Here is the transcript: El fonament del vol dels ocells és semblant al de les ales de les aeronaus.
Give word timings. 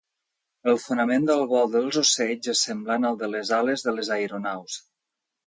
El 0.71 0.77
fonament 0.85 1.27
del 1.29 1.43
vol 1.51 1.69
dels 1.75 1.99
ocells 2.01 2.49
és 2.55 2.65
semblant 2.69 3.07
al 3.11 3.21
de 3.21 3.31
les 3.35 3.53
ales 3.61 3.87
de 3.91 3.95
les 4.01 4.13
aeronaus. 4.19 4.81